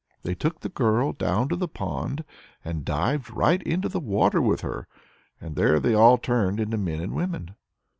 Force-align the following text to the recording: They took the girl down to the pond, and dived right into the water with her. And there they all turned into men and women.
They 0.23 0.33
took 0.33 0.61
the 0.61 0.69
girl 0.69 1.13
down 1.13 1.47
to 1.49 1.55
the 1.55 1.67
pond, 1.67 2.25
and 2.65 2.83
dived 2.83 3.29
right 3.29 3.61
into 3.61 3.87
the 3.87 3.99
water 3.99 4.41
with 4.41 4.61
her. 4.61 4.87
And 5.39 5.55
there 5.55 5.79
they 5.79 5.93
all 5.93 6.17
turned 6.17 6.59
into 6.59 6.77
men 6.79 7.01
and 7.01 7.13
women. 7.13 7.55